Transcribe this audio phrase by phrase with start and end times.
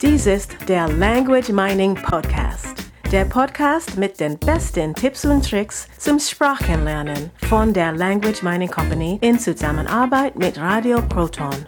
[0.00, 2.84] Dies ist der Language Mining Podcast.
[3.10, 9.18] Der Podcast mit den besten Tipps und Tricks zum Sprachenlernen von der Language Mining Company
[9.22, 11.66] in Zusammenarbeit mit Radio Proton.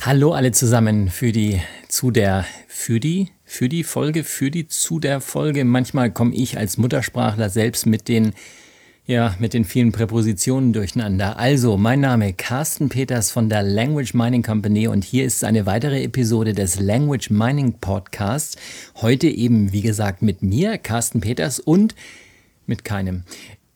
[0.00, 4.98] Hallo alle zusammen für die zu der für die für die Folge für die zu
[4.98, 5.66] der Folge.
[5.66, 8.32] Manchmal komme ich als Muttersprachler selbst mit den
[9.06, 11.38] ja, mit den vielen Präpositionen durcheinander.
[11.38, 16.02] Also, mein Name Carsten Peters von der Language Mining Company und hier ist eine weitere
[16.02, 18.56] Episode des Language Mining Podcasts.
[18.96, 21.94] Heute eben, wie gesagt, mit mir, Carsten Peters und
[22.66, 23.24] mit keinem.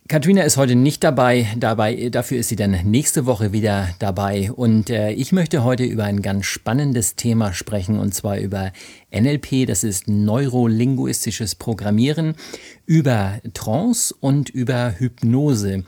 [0.09, 4.51] Katrina ist heute nicht dabei, dabei, dafür ist sie dann nächste Woche wieder dabei.
[4.51, 8.73] Und äh, ich möchte heute über ein ganz spannendes Thema sprechen, und zwar über
[9.15, 12.37] NLP, das ist neurolinguistisches Programmieren,
[12.87, 15.85] über Trance und über Hypnose.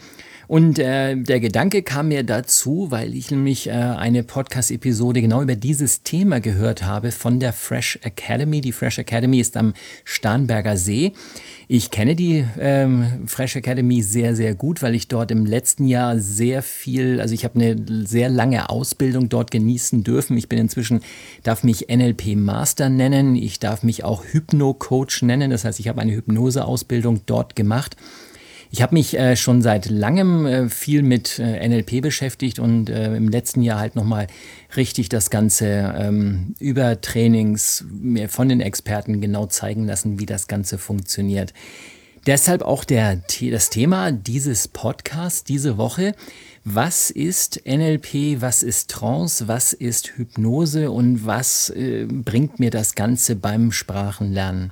[0.50, 5.54] Und äh, der Gedanke kam mir dazu, weil ich nämlich äh, eine Podcast-Episode genau über
[5.54, 8.60] dieses Thema gehört habe von der Fresh Academy.
[8.60, 11.12] Die Fresh Academy ist am Starnberger See.
[11.69, 16.19] Ich kenne die ähm, Fresh Academy sehr, sehr gut, weil ich dort im letzten Jahr
[16.19, 20.36] sehr viel, also ich habe eine sehr lange Ausbildung dort genießen dürfen.
[20.36, 21.03] Ich bin inzwischen,
[21.44, 23.36] darf mich NLP Master nennen.
[23.36, 25.53] Ich darf mich auch Hypno Coach nennen.
[25.53, 27.97] Das heißt, ich habe eine Hypnose-Ausbildung dort gemacht.
[28.72, 33.16] Ich habe mich äh, schon seit langem äh, viel mit äh, NLP beschäftigt und äh,
[33.16, 34.28] im letzten Jahr halt nochmal
[34.76, 40.46] richtig das Ganze ähm, über Trainings mir von den Experten genau zeigen lassen, wie das
[40.46, 41.52] Ganze funktioniert.
[42.26, 46.14] Deshalb auch der, das Thema dieses Podcasts diese Woche.
[46.64, 48.41] Was ist NLP?
[48.41, 49.48] Was ist Trance?
[49.48, 50.92] Was ist Hypnose?
[50.92, 54.70] Und was äh, bringt mir das Ganze beim Sprachenlernen?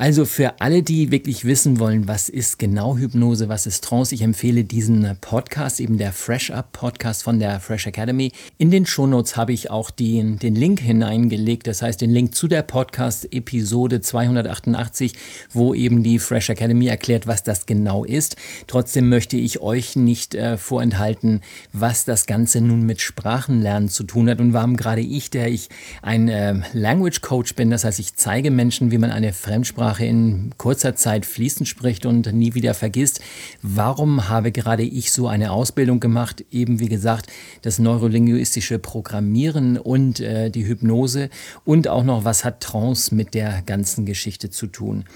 [0.00, 4.22] Also für alle, die wirklich wissen wollen, was ist genau Hypnose, was ist Trance, ich
[4.22, 8.32] empfehle diesen Podcast, eben der Fresh Up Podcast von der Fresh Academy.
[8.56, 12.48] In den Shownotes habe ich auch den, den Link hineingelegt, das heißt den Link zu
[12.48, 15.12] der Podcast Episode 288,
[15.52, 18.36] wo eben die Fresh Academy erklärt, was das genau ist.
[18.68, 21.42] Trotzdem möchte ich euch nicht äh, vorenthalten,
[21.74, 25.68] was das Ganze nun mit Sprachenlernen zu tun hat und warum gerade ich, der ich
[26.00, 30.06] ein äh, Language Coach bin, das heißt ich zeige Menschen, wie man eine Fremdsprache Sprache
[30.06, 33.20] in kurzer Zeit fließend spricht und nie wieder vergisst.
[33.60, 36.44] Warum habe gerade ich so eine Ausbildung gemacht?
[36.52, 37.26] Eben wie gesagt,
[37.62, 41.28] das neurolinguistische Programmieren und äh, die Hypnose
[41.64, 45.06] und auch noch, was hat Trance mit der ganzen Geschichte zu tun?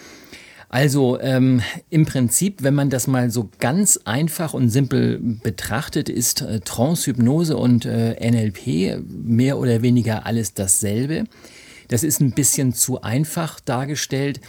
[0.71, 6.41] Also ähm, im Prinzip, wenn man das mal so ganz einfach und simpel betrachtet, ist
[6.41, 11.27] äh, Trance, Hypnose und äh, NLP mehr oder weniger alles dasselbe.
[11.89, 14.41] Das ist ein bisschen zu einfach dargestellt.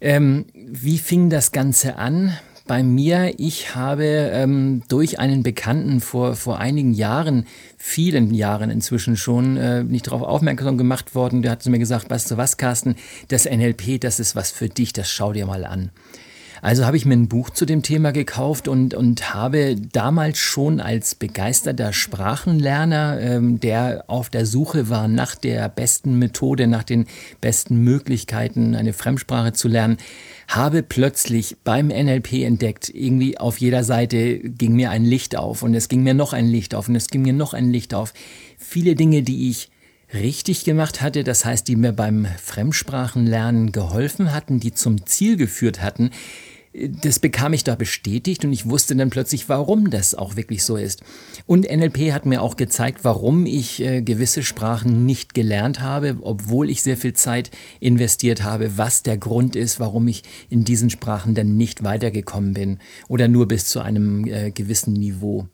[0.00, 2.36] Ähm, wie fing das Ganze an?
[2.66, 7.46] Bei mir, ich habe ähm, durch einen Bekannten vor, vor einigen Jahren,
[7.76, 11.42] vielen Jahren inzwischen schon, äh, nicht darauf aufmerksam gemacht worden.
[11.42, 12.96] Der hat zu mir gesagt, weißt du was, Carsten,
[13.28, 15.90] das NLP, das ist was für dich, das schau dir mal an.
[16.64, 20.80] Also habe ich mir ein Buch zu dem Thema gekauft und, und habe damals schon
[20.80, 27.04] als begeisterter Sprachenlerner, ähm, der auf der Suche war nach der besten Methode, nach den
[27.42, 29.98] besten Möglichkeiten, eine Fremdsprache zu lernen,
[30.48, 35.74] habe plötzlich beim NLP entdeckt, irgendwie auf jeder Seite ging mir ein Licht auf und
[35.74, 38.14] es ging mir noch ein Licht auf und es ging mir noch ein Licht auf.
[38.56, 39.68] Viele Dinge, die ich
[40.14, 45.82] richtig gemacht hatte, das heißt, die mir beim Fremdsprachenlernen geholfen hatten, die zum Ziel geführt
[45.82, 46.10] hatten,
[46.74, 50.76] das bekam ich da bestätigt und ich wusste dann plötzlich, warum das auch wirklich so
[50.76, 51.02] ist.
[51.46, 56.68] Und NLP hat mir auch gezeigt, warum ich äh, gewisse Sprachen nicht gelernt habe, obwohl
[56.68, 61.34] ich sehr viel Zeit investiert habe, was der Grund ist, warum ich in diesen Sprachen
[61.34, 65.46] dann nicht weitergekommen bin oder nur bis zu einem äh, gewissen Niveau.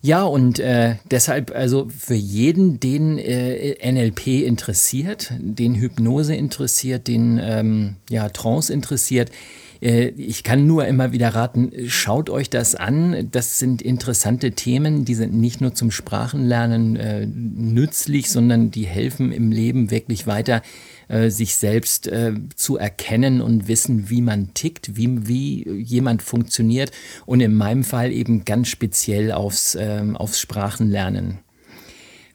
[0.00, 7.40] Ja, und äh, deshalb also für jeden, den äh, NLP interessiert, den Hypnose interessiert, den
[7.42, 9.32] ähm, ja, Trance interessiert,
[9.80, 13.28] ich kann nur immer wieder raten, schaut euch das an.
[13.30, 19.30] Das sind interessante Themen, die sind nicht nur zum Sprachenlernen äh, nützlich, sondern die helfen
[19.30, 20.62] im Leben wirklich weiter,
[21.08, 26.90] äh, sich selbst äh, zu erkennen und wissen, wie man tickt, wie, wie jemand funktioniert
[27.24, 31.38] und in meinem Fall eben ganz speziell aufs, ähm, aufs Sprachenlernen.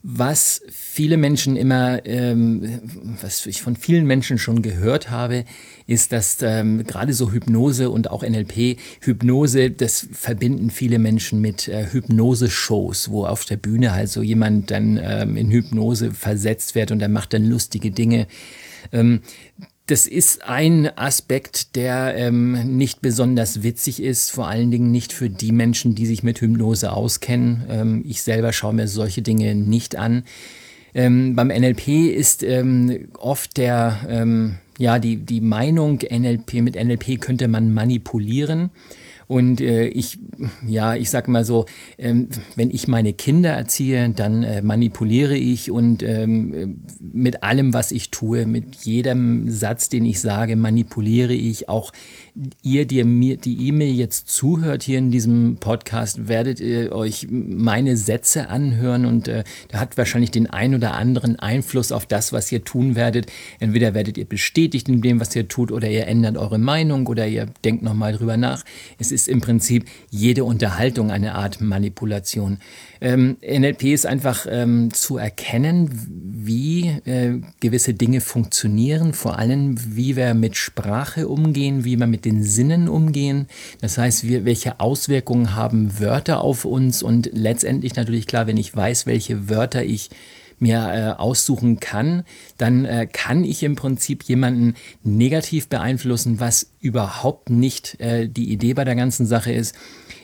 [0.06, 2.82] Was viele Menschen immer, ähm,
[3.22, 5.46] was ich von vielen Menschen schon gehört habe,
[5.88, 11.70] ist, dass ähm, gerade so Hypnose und auch NLP, Hypnose, das verbinden viele Menschen mit
[11.70, 16.92] äh, Hypnose-Shows, wo auf der Bühne halt so jemand dann ähm, in Hypnose versetzt wird
[16.92, 18.28] und er macht dann lustige Dinge.
[18.92, 19.22] Ähm,
[19.88, 25.30] das ist ein Aspekt, der ähm, nicht besonders witzig ist, vor allen Dingen nicht für
[25.30, 27.66] die Menschen, die sich mit Hypnose auskennen.
[27.70, 30.24] Ähm, ich selber schaue mir solche Dinge nicht an.
[30.96, 37.20] Ähm, beim NLP ist ähm, oft der, ähm, ja, die, die Meinung, NLP, mit NLP
[37.20, 38.70] könnte man manipulieren.
[39.34, 40.20] Und äh, ich,
[40.68, 41.66] ja, ich sag mal so,
[41.98, 47.92] ähm, wenn ich meine Kinder erziehe, dann äh, manipuliere ich und ähm, mit allem, was
[47.92, 51.92] ich tue, mit jedem Satz, den ich sage, manipuliere ich auch
[52.64, 57.96] ihr, die mir die E-Mail jetzt zuhört hier in diesem Podcast, werdet ihr euch meine
[57.96, 62.52] Sätze anhören und äh, da hat wahrscheinlich den ein oder anderen Einfluss auf das, was
[62.52, 63.32] ihr tun werdet.
[63.60, 67.28] Entweder werdet ihr bestätigt in dem, was ihr tut, oder ihr ändert eure Meinung oder
[67.28, 68.64] ihr denkt nochmal drüber nach.
[68.98, 72.60] Es ist im Prinzip jede Unterhaltung eine Art Manipulation.
[73.02, 75.90] Ähm, NLP ist einfach ähm, zu erkennen,
[76.46, 82.26] wie äh, gewisse Dinge funktionieren, vor allem wie wir mit Sprache umgehen, wie wir mit
[82.26, 83.48] den Sinnen umgehen.
[83.82, 88.76] Das heißt, wir, welche Auswirkungen haben Wörter auf uns und letztendlich natürlich klar, wenn ich
[88.76, 90.10] weiß, welche Wörter ich
[90.60, 92.24] mir äh, aussuchen kann,
[92.58, 98.74] dann äh, kann ich im Prinzip jemanden negativ beeinflussen, was überhaupt nicht äh, die Idee
[98.74, 99.74] bei der ganzen Sache ist.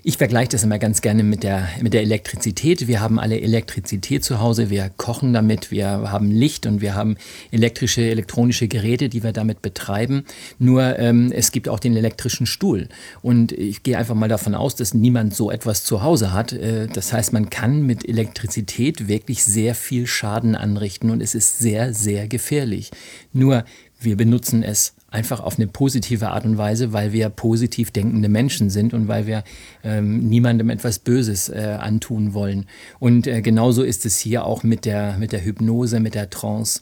[0.04, 2.88] Ich vergleiche das immer ganz gerne mit der, mit der Elektrizität.
[2.88, 7.16] Wir haben alle Elektrizität zu Hause, wir kochen damit, wir haben Licht und wir haben
[7.52, 10.26] elektrische, elektronische Geräte, die wir damit betreiben.
[10.58, 12.90] Nur ähm, es gibt auch den elektrischen Stuhl.
[13.22, 16.54] Und ich gehe einfach mal davon aus, dass niemand so etwas zu Hause hat.
[16.54, 21.60] Äh, das heißt, man kann mit Elektrizität wirklich sehr viel Schaden anrichten und es ist
[21.60, 22.92] sehr, sehr gefährlich.
[23.32, 23.64] Nur
[24.00, 28.70] wir benutzen es einfach auf eine positive Art und Weise, weil wir positiv denkende Menschen
[28.70, 29.44] sind und weil wir
[29.84, 32.66] ähm, niemandem etwas Böses äh, antun wollen.
[33.00, 36.82] Und äh, genauso ist es hier auch mit der, mit der Hypnose, mit der Trance.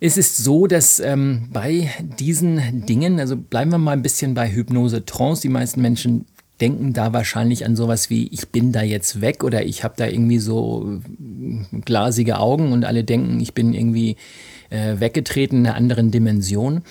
[0.00, 1.88] Es ist so, dass ähm, bei
[2.18, 6.26] diesen Dingen, also bleiben wir mal ein bisschen bei Hypnose, Trance, die meisten Menschen
[6.60, 10.06] denken da wahrscheinlich an sowas wie, ich bin da jetzt weg oder ich habe da
[10.06, 11.00] irgendwie so
[11.72, 14.16] äh, glasige Augen und alle denken, ich bin irgendwie
[14.70, 16.82] äh, weggetreten in einer anderen Dimension.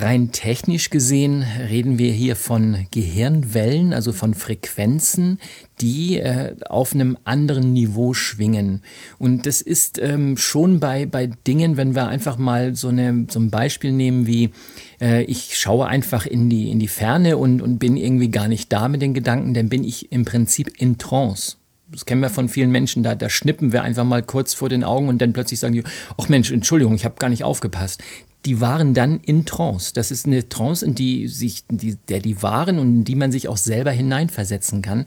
[0.00, 5.40] Rein technisch gesehen reden wir hier von Gehirnwellen, also von Frequenzen,
[5.80, 8.82] die äh, auf einem anderen Niveau schwingen.
[9.18, 13.40] Und das ist ähm, schon bei, bei Dingen, wenn wir einfach mal so, eine, so
[13.40, 14.50] ein Beispiel nehmen wie,
[15.00, 18.72] äh, ich schaue einfach in die, in die Ferne und, und bin irgendwie gar nicht
[18.72, 21.56] da mit den Gedanken, dann bin ich im Prinzip in Trance
[21.90, 24.84] das kennen wir von vielen Menschen, da, da schnippen wir einfach mal kurz vor den
[24.84, 25.84] Augen und dann plötzlich sagen die,
[26.18, 28.02] ach Mensch, Entschuldigung, ich habe gar nicht aufgepasst
[28.46, 29.92] die waren dann in Trance.
[29.92, 33.32] Das ist eine Trance, in die sich, die, der die waren und in die man
[33.32, 35.06] sich auch selber hineinversetzen kann.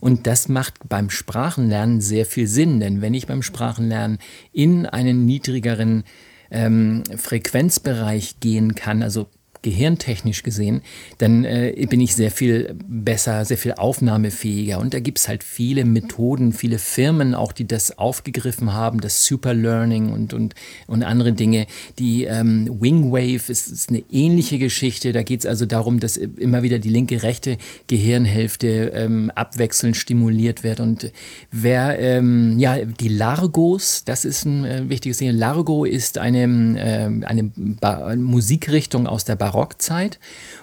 [0.00, 4.18] Und das macht beim Sprachenlernen sehr viel Sinn, denn wenn ich beim Sprachenlernen
[4.52, 6.04] in einen niedrigeren
[6.50, 9.28] ähm, Frequenzbereich gehen kann, also
[9.62, 10.82] gehirntechnisch gesehen,
[11.18, 14.78] dann äh, bin ich sehr viel besser, sehr viel aufnahmefähiger.
[14.78, 19.24] Und da gibt es halt viele Methoden, viele Firmen auch, die das aufgegriffen haben, das
[19.24, 20.54] Superlearning und, und,
[20.88, 21.66] und andere Dinge.
[21.98, 25.12] Die ähm, Wingwave ist, ist eine ähnliche Geschichte.
[25.12, 27.56] Da geht es also darum, dass immer wieder die linke, rechte
[27.86, 30.80] Gehirnhälfte ähm, abwechselnd stimuliert wird.
[30.80, 31.12] Und
[31.52, 35.30] wer, ähm, ja, die Largos, das ist ein äh, wichtiges Ding.
[35.30, 36.42] Largo ist eine,
[36.78, 40.18] äh, eine Musikrichtung aus der Barock Barockzeit.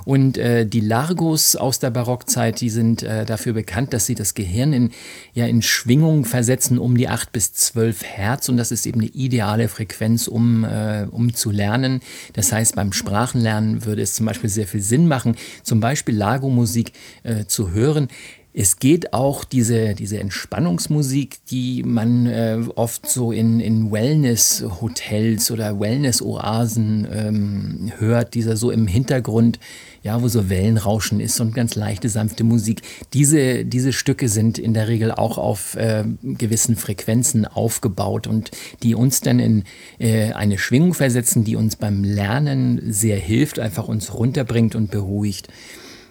[0.05, 4.33] Und äh, die Largos aus der Barockzeit, die sind äh, dafür bekannt, dass sie das
[4.33, 4.91] Gehirn in,
[5.33, 8.49] ja, in Schwingungen versetzen um die 8 bis 12 Hertz.
[8.49, 12.01] Und das ist eben eine ideale Frequenz, um, äh, um zu lernen.
[12.33, 16.93] Das heißt, beim Sprachenlernen würde es zum Beispiel sehr viel Sinn machen, zum Beispiel Largo-Musik
[17.23, 18.07] äh, zu hören.
[18.51, 25.79] Es geht auch diese, diese Entspannungsmusik, die man äh, oft so in, in Wellness-Hotels oder
[25.79, 29.59] Wellness-Oasen ähm, hört, dieser so im Hintergrund,
[30.01, 32.81] ja, wo so Wellenrauschen ist und ganz leichte, sanfte Musik.
[33.13, 38.49] Diese, diese Stücke sind in der Regel auch auf äh, gewissen Frequenzen aufgebaut und
[38.81, 39.63] die uns dann in
[39.99, 45.49] äh, eine Schwingung versetzen, die uns beim Lernen sehr hilft, einfach uns runterbringt und beruhigt.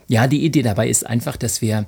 [0.07, 1.87] Ja, die Idee dabei ist einfach, dass wir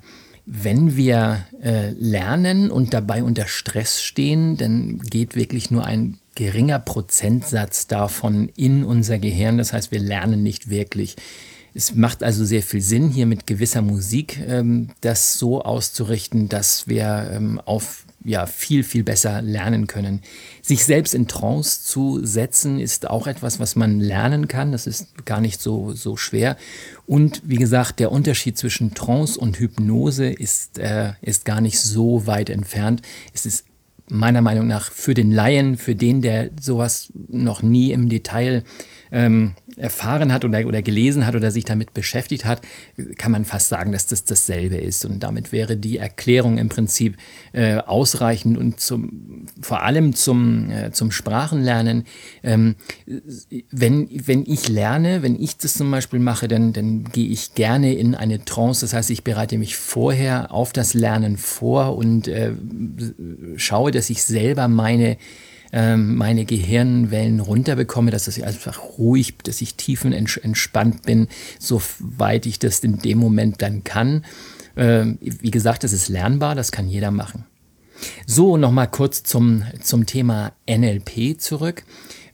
[0.52, 6.80] wenn wir äh, lernen und dabei unter Stress stehen, dann geht wirklich nur ein geringer
[6.80, 9.58] Prozentsatz davon in unser Gehirn.
[9.58, 11.14] Das heißt, wir lernen nicht wirklich.
[11.72, 16.88] Es macht also sehr viel Sinn, hier mit gewisser Musik ähm, das so auszurichten, dass
[16.88, 20.20] wir ähm, auf ja, viel, viel besser lernen können.
[20.62, 24.72] Sich selbst in Trance zu setzen, ist auch etwas, was man lernen kann.
[24.72, 26.56] Das ist gar nicht so, so schwer.
[27.06, 32.26] Und wie gesagt, der Unterschied zwischen Trance und Hypnose ist, äh, ist gar nicht so
[32.26, 33.02] weit entfernt.
[33.32, 33.64] Es ist
[34.10, 38.64] meiner Meinung nach für den Laien, für den, der sowas noch nie im Detail
[39.12, 42.60] ähm, erfahren hat oder, oder gelesen hat oder sich damit beschäftigt hat,
[43.16, 45.04] kann man fast sagen, dass das dasselbe ist.
[45.04, 47.16] Und damit wäre die Erklärung im Prinzip
[47.52, 52.04] äh, ausreichend und zum, vor allem zum, äh, zum Sprachenlernen.
[52.42, 52.76] Ähm,
[53.70, 57.94] wenn, wenn ich lerne, wenn ich das zum Beispiel mache, dann, dann gehe ich gerne
[57.94, 58.82] in eine Trance.
[58.82, 62.52] Das heißt, ich bereite mich vorher auf das Lernen vor und äh,
[63.56, 65.16] schaue, dass ich selber meine
[65.72, 72.80] ähm, meine Gehirnwellen runterbekomme, dass ich einfach ruhig, dass ich tiefenentspannt bin, soweit ich das
[72.80, 74.24] in dem Moment dann kann.
[74.76, 77.44] Ähm, wie gesagt, das ist lernbar, das kann jeder machen.
[78.26, 81.84] So, nochmal kurz zum, zum Thema NLP zurück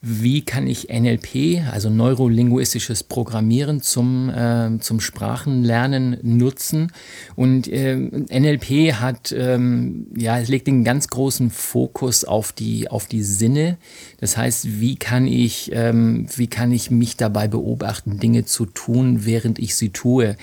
[0.03, 6.93] wie kann ich NLP, also neurolinguistisches Programmieren zum, äh, zum Sprachenlernen nutzen.
[7.35, 13.07] Und äh, NLP hat, ähm, ja, es legt den ganz großen Fokus auf die, auf
[13.07, 13.79] die Sinne.
[14.21, 19.25] Das heißt, wie kann ich, ähm, wie kann ich mich dabei beobachten, Dinge zu tun,
[19.25, 20.37] während ich sie tue.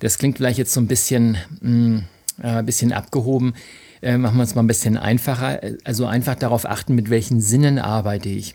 [0.00, 2.04] Das klingt vielleicht jetzt so ein bisschen, mh, mm,
[2.42, 3.54] äh, bisschen abgehoben.
[4.00, 5.60] Äh, machen wir es mal ein bisschen einfacher.
[5.84, 8.54] Also einfach darauf achten, mit welchen Sinnen arbeite ich.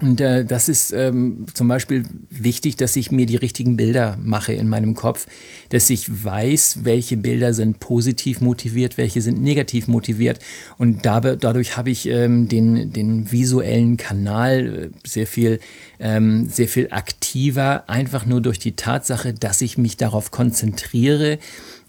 [0.00, 4.54] Und äh, das ist ähm, zum Beispiel wichtig, dass ich mir die richtigen Bilder mache
[4.54, 5.26] in meinem Kopf,
[5.68, 10.38] dass ich weiß, welche Bilder sind positiv motiviert, welche sind negativ motiviert.
[10.78, 15.60] Und dabei, dadurch habe ich ähm, den, den visuellen Kanal äh, sehr viel,
[15.98, 21.38] ähm, sehr viel aktiver, einfach nur durch die Tatsache, dass ich mich darauf konzentriere,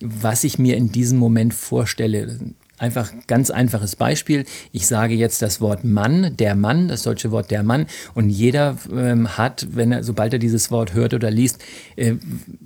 [0.01, 2.39] was ich mir in diesem Moment vorstelle.
[2.81, 4.43] Einfach ganz einfaches Beispiel.
[4.71, 7.85] Ich sage jetzt das Wort Mann, der Mann, das deutsche Wort der Mann.
[8.15, 11.63] Und jeder ähm, hat, wenn er, sobald er dieses Wort hört oder liest,
[11.95, 12.15] äh,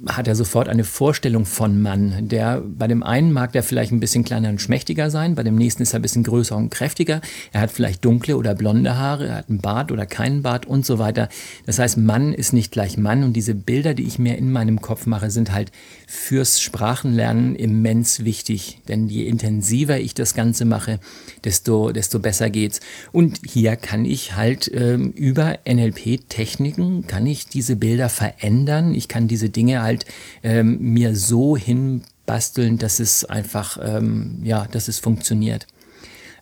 [0.07, 2.29] hat er sofort eine Vorstellung von Mann.
[2.29, 5.57] Der, bei dem einen mag der vielleicht ein bisschen kleiner und schmächtiger sein, bei dem
[5.57, 7.19] nächsten ist er ein bisschen größer und kräftiger.
[7.51, 10.85] Er hat vielleicht dunkle oder blonde Haare, er hat einen Bart oder keinen Bart und
[10.85, 11.27] so weiter.
[11.65, 13.25] Das heißt, Mann ist nicht gleich Mann.
[13.25, 15.73] Und diese Bilder, die ich mir in meinem Kopf mache, sind halt
[16.07, 18.79] fürs Sprachenlernen immens wichtig.
[18.87, 20.99] Denn je intensiver ich das Ganze mache,
[21.43, 22.79] desto, desto besser geht's.
[23.11, 28.93] Und hier kann ich halt ähm, über NLP-Techniken, kann ich diese Bilder verändern.
[28.93, 30.05] Ich kann diese Dinge halt
[30.43, 35.67] ähm, mir so hinbasteln, dass es einfach, ähm, ja, dass es funktioniert.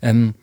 [0.02, 0.36] Ähm,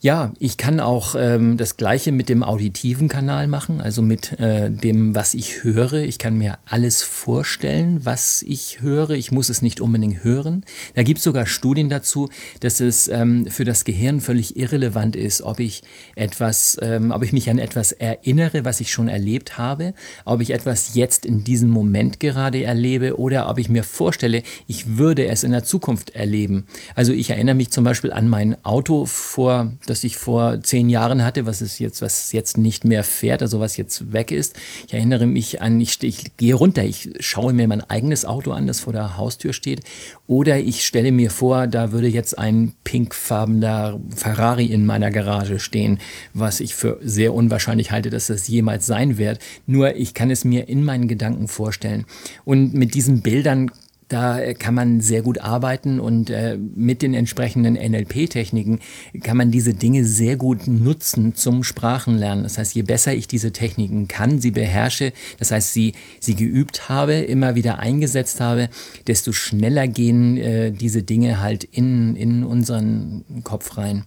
[0.00, 4.70] ja, ich kann auch ähm, das gleiche mit dem auditiven Kanal machen, also mit äh,
[4.70, 5.94] dem, was ich höre.
[5.94, 9.10] Ich kann mir alles vorstellen, was ich höre.
[9.10, 10.64] Ich muss es nicht unbedingt hören.
[10.94, 12.28] Da gibt es sogar Studien dazu,
[12.60, 15.82] dass es ähm, für das Gehirn völlig irrelevant ist, ob ich
[16.14, 20.50] etwas, ähm, ob ich mich an etwas erinnere, was ich schon erlebt habe, ob ich
[20.50, 25.42] etwas jetzt in diesem Moment gerade erlebe oder ob ich mir vorstelle, ich würde es
[25.42, 26.66] in der Zukunft erleben.
[26.94, 31.24] Also ich erinnere mich zum Beispiel an mein Auto vor das ich vor zehn Jahren
[31.24, 34.56] hatte, was es jetzt, was jetzt nicht mehr fährt, also was jetzt weg ist.
[34.86, 38.66] Ich erinnere mich an, ich, ich gehe runter, ich schaue mir mein eigenes Auto an,
[38.66, 39.80] das vor der Haustür steht.
[40.26, 45.98] Oder ich stelle mir vor, da würde jetzt ein pinkfarbener Ferrari in meiner Garage stehen,
[46.34, 49.38] was ich für sehr unwahrscheinlich halte, dass das jemals sein wird.
[49.66, 52.04] Nur ich kann es mir in meinen Gedanken vorstellen.
[52.44, 53.70] Und mit diesen Bildern
[54.08, 58.80] da äh, kann man sehr gut arbeiten und äh, mit den entsprechenden NLP-Techniken
[59.22, 62.44] kann man diese Dinge sehr gut nutzen zum Sprachenlernen.
[62.44, 66.88] Das heißt, je besser ich diese Techniken kann, sie beherrsche, das heißt, sie, sie geübt
[66.88, 68.68] habe, immer wieder eingesetzt habe,
[69.06, 74.04] desto schneller gehen äh, diese Dinge halt in, in unseren Kopf rein.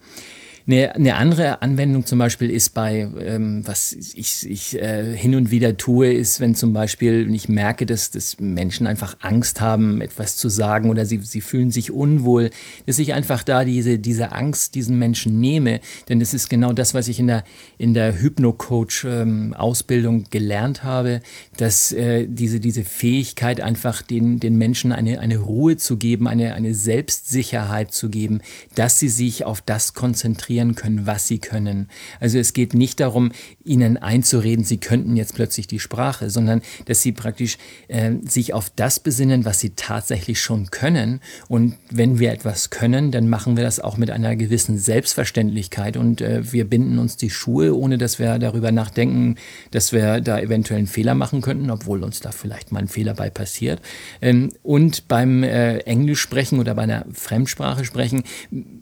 [0.67, 5.49] Eine, eine andere Anwendung zum Beispiel ist bei, ähm, was ich, ich äh, hin und
[5.49, 10.37] wieder tue, ist, wenn zum Beispiel ich merke, dass, dass Menschen einfach Angst haben, etwas
[10.37, 12.51] zu sagen oder sie, sie fühlen sich unwohl,
[12.85, 15.79] dass ich einfach da diese, diese Angst diesen Menschen nehme.
[16.09, 17.43] Denn das ist genau das, was ich in der,
[17.77, 21.21] in der Hypno-Coach-Ausbildung ähm, gelernt habe,
[21.57, 26.53] dass äh, diese, diese Fähigkeit einfach den, den Menschen eine, eine Ruhe zu geben, eine,
[26.53, 28.41] eine Selbstsicherheit zu geben,
[28.75, 31.87] dass sie sich auf das konzentrieren, demonstrieren können, was sie können.
[32.19, 33.31] Also es geht nicht darum,
[33.63, 38.71] ihnen einzureden, sie könnten jetzt plötzlich die Sprache, sondern dass sie praktisch äh, sich auf
[38.75, 41.21] das besinnen, was sie tatsächlich schon können.
[41.47, 46.21] Und wenn wir etwas können, dann machen wir das auch mit einer gewissen Selbstverständlichkeit und
[46.21, 49.35] äh, wir binden uns die Schuhe, ohne dass wir darüber nachdenken,
[49.71, 53.13] dass wir da eventuell einen Fehler machen könnten, obwohl uns da vielleicht mal ein Fehler
[53.13, 53.81] bei passiert.
[54.21, 58.23] Ähm, und beim äh, Englisch sprechen oder bei einer Fremdsprache sprechen,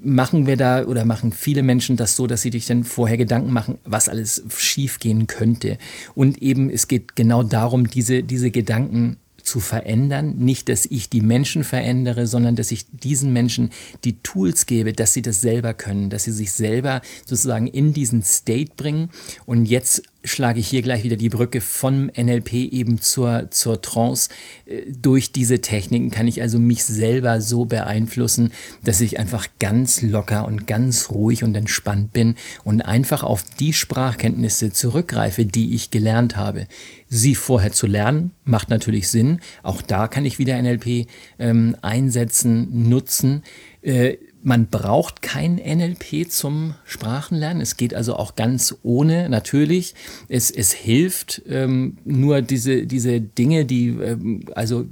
[0.02, 3.18] machen wir da oder machen viele viele Menschen das so, dass sie sich dann vorher
[3.18, 5.78] Gedanken machen, was alles schief gehen könnte.
[6.16, 10.36] Und eben, es geht genau darum, diese, diese Gedanken zu verändern.
[10.38, 13.72] Nicht, dass ich die Menschen verändere, sondern dass ich diesen Menschen
[14.06, 18.24] die Tools gebe, dass sie das selber können, dass sie sich selber sozusagen in diesen
[18.24, 19.10] State bringen.
[19.46, 24.30] Und jetzt schlage ich hier gleich wieder die Brücke vom NLP eben zur, zur Trance.
[24.66, 28.52] Äh, durch diese Techniken kann ich also mich selber so beeinflussen,
[28.84, 33.74] dass ich einfach ganz locker und ganz ruhig und entspannt bin und einfach auf die
[33.74, 36.68] Sprachkenntnisse zurückgreife, die ich gelernt habe.
[37.08, 39.40] Sie vorher zu lernen, macht natürlich Sinn.
[39.64, 41.08] Auch da kann ich wieder NLP
[41.40, 43.44] ähm, einsetzen, nutzen.
[43.82, 47.62] Äh, man braucht kein NLP zum Sprachenlernen.
[47.62, 49.96] Es geht also auch ganz ohne, natürlich.
[50.28, 54.86] Es, es hilft ähm, nur diese, diese Dinge, die, ähm, also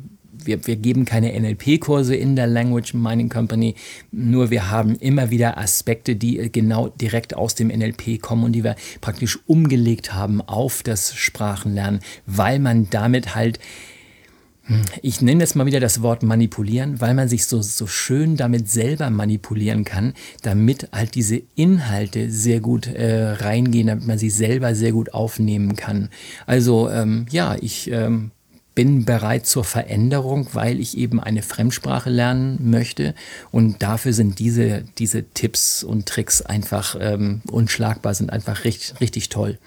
[0.43, 3.75] wir, wir geben keine NLP-Kurse in der Language Mining Company,
[4.11, 8.63] nur wir haben immer wieder Aspekte, die genau direkt aus dem NLP kommen und die
[8.63, 13.59] wir praktisch umgelegt haben auf das Sprachenlernen, weil man damit halt
[15.01, 18.69] ich nenne jetzt mal wieder das Wort manipulieren, weil man sich so, so schön damit
[18.69, 24.75] selber manipulieren kann, damit halt diese Inhalte sehr gut äh, reingehen, damit man sie selber
[24.75, 26.09] sehr gut aufnehmen kann.
[26.45, 28.31] Also ähm, ja, ich ähm,
[28.77, 33.15] bin bereit zur Veränderung, weil ich eben eine Fremdsprache lernen möchte.
[33.49, 39.29] Und dafür sind diese, diese Tipps und Tricks einfach ähm, unschlagbar, sind einfach richtig, richtig
[39.29, 39.57] toll.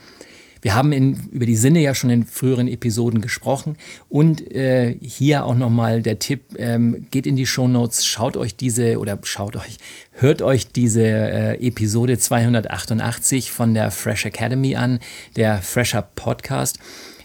[0.62, 3.76] Wir haben in, über die Sinne ja schon in früheren Episoden gesprochen
[4.09, 8.57] und äh, hier auch nochmal der Tipp, ähm, geht in die Show Notes, schaut euch
[8.57, 9.79] diese oder schaut euch,
[10.12, 15.00] hört euch diese äh, Episode 288 von der Fresh Academy an,
[15.37, 16.79] der Fresher Podcast.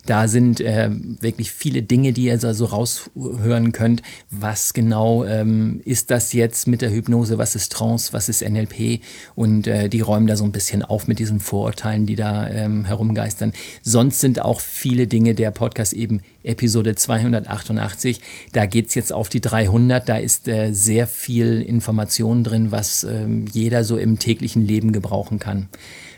[0.06, 4.02] Da sind äh, wirklich viele Dinge, die ihr so raushören könnt.
[4.30, 7.38] Was genau ähm, ist das jetzt mit der Hypnose?
[7.38, 8.14] Was ist Trance?
[8.14, 9.02] Was ist NLP?
[9.36, 12.86] Und äh, die räumen da so ein bisschen auf mit diesen Vorurteilen, die da ähm,
[12.86, 13.54] herumgeistern.
[13.82, 18.22] Sonst sind auch viele Dinge der Podcast eben Episode 288.
[18.52, 20.08] Da geht's jetzt auf die 300.
[20.08, 25.40] Da ist äh, sehr viel Information drin, was ähm, jeder so im täglichen Leben gebrauchen
[25.40, 25.68] kann.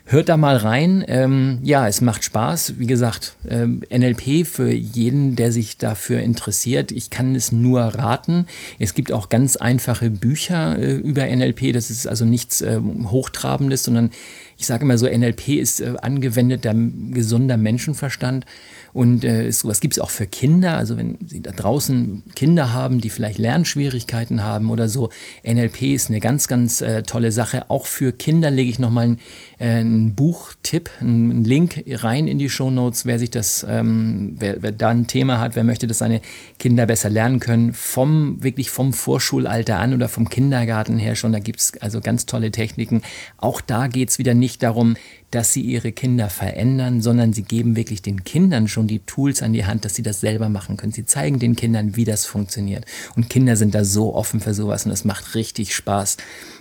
[0.09, 1.03] Hört da mal rein.
[1.09, 2.75] Ähm, ja, es macht Spaß.
[2.77, 6.93] Wie gesagt, ähm, NLP für jeden, der sich dafür interessiert.
[6.93, 8.45] Ich kann es nur raten.
[8.79, 11.73] Es gibt auch ganz einfache Bücher äh, über NLP.
[11.73, 14.11] Das ist also nichts äh, Hochtrabendes, sondern
[14.57, 16.73] ich sage immer so, NLP ist äh, angewendeter
[17.11, 18.45] gesunder Menschenverstand.
[18.93, 20.75] Und äh, sowas gibt es auch für Kinder.
[20.75, 25.10] Also wenn Sie da draußen Kinder haben, die vielleicht Lernschwierigkeiten haben oder so,
[25.45, 27.69] NLP ist eine ganz, ganz äh, tolle Sache.
[27.69, 29.19] Auch für Kinder lege ich nochmal einen,
[29.60, 34.63] äh, einen Buchtipp, einen Link rein in die Show Notes, wer sich das, ähm, wer,
[34.63, 36.21] wer da ein Thema hat, wer möchte, dass seine
[36.58, 41.34] Kinder besser lernen können, vom wirklich vom Vorschulalter an oder vom Kindergarten her schon.
[41.34, 43.03] Da gibt es also ganz tolle Techniken.
[43.38, 44.95] Auch da geht es wieder nicht darum,
[45.31, 49.51] dass sie ihre Kinder verändern, sondern sie geben wirklich den Kindern schon die Tools an
[49.51, 50.93] die Hand, dass sie das selber machen können.
[50.93, 52.85] Sie zeigen den Kindern, wie das funktioniert.
[53.15, 56.17] Und Kinder sind da so offen für sowas und es macht richtig Spaß.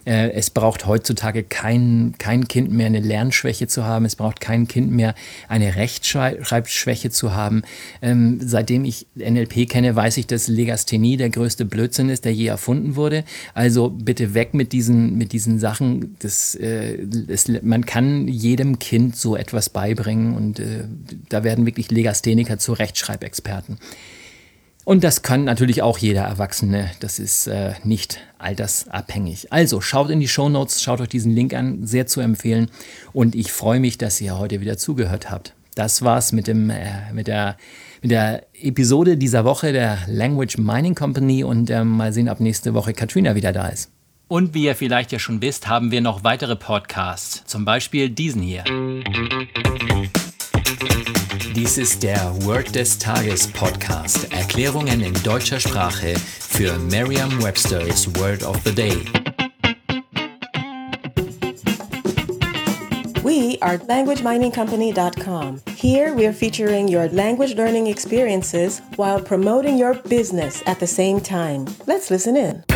[0.06, 4.04] Äh, es braucht heutzutage kein, kein Kind mehr eine Lernschwäche zu haben.
[4.04, 5.14] Es braucht kein Kind mehr
[5.48, 7.62] eine Rechtschreibschwäche zu haben.
[8.02, 12.46] Ähm, seitdem ich NLP kenne, weiß ich, dass Legasthenie der größte Blödsinn ist, der je
[12.46, 13.24] erfunden wurde.
[13.54, 16.16] Also bitte weg mit diesen, mit diesen Sachen.
[16.20, 20.84] Das, äh, das, man kann jedem Kind so etwas beibringen und äh,
[21.28, 23.78] da werden wirklich Legastheniker zu Rechtschreibexperten.
[24.84, 26.90] Und das kann natürlich auch jeder Erwachsene.
[27.00, 29.52] Das ist äh, nicht altersabhängig.
[29.52, 32.70] Also schaut in die Show Notes, schaut euch diesen Link an, sehr zu empfehlen.
[33.12, 35.54] Und ich freue mich, dass ihr heute wieder zugehört habt.
[35.74, 37.56] Das war's mit, dem, äh, mit, der,
[38.00, 42.72] mit der Episode dieser Woche der Language Mining Company und äh, mal sehen, ob nächste
[42.72, 43.90] Woche Katrina wieder da ist.
[44.28, 48.42] Und wie ihr vielleicht ja schon wisst, haben wir noch weitere Podcasts, zum Beispiel diesen
[48.42, 48.64] hier.
[51.54, 54.32] Dies ist der Word des Tages Podcast.
[54.32, 58.98] Erklärungen in deutscher Sprache für Merriam-Webster's Word of the Day.
[63.22, 65.62] We are LanguageMiningCompany.com.
[65.76, 71.20] Here we are featuring your language learning experiences while promoting your business at the same
[71.20, 71.66] time.
[71.86, 72.75] Let's listen in.